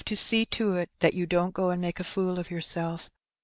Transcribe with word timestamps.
243 0.03 0.15
to 0.15 0.23
see 0.23 0.45
to 0.47 0.73
it 0.73 0.89
that 0.97 1.13
you 1.13 1.27
don^t 1.27 1.53
go 1.53 1.69
and 1.69 1.79
make 1.79 1.99
a 1.99 2.03
fool 2.03 2.39
of 2.39 2.49
yourself. 2.49 3.11